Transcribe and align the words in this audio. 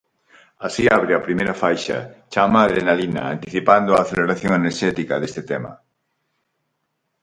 Así 0.67 0.83
abre 0.95 1.11
a 1.15 1.25
primeira 1.27 1.59
faixa, 1.63 1.97
"Chama 2.33 2.59
Adrenalina", 2.63 3.23
anticipando 3.35 3.91
a 3.93 4.01
aceleración 4.05 4.51
enerxética 4.61 5.15
deste 5.21 5.41
tema. 5.51 5.71